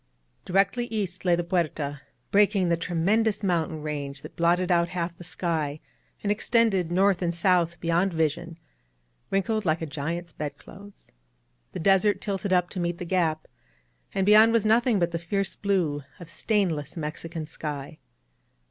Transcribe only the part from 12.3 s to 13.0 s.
up to meet